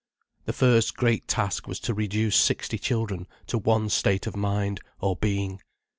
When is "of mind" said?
4.25-4.79